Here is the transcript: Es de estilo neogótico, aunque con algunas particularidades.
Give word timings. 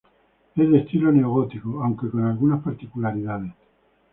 Es 0.55 0.67
de 0.71 0.79
estilo 0.79 1.11
neogótico, 1.11 1.83
aunque 1.83 2.09
con 2.09 2.25
algunas 2.25 2.63
particularidades. 2.63 3.53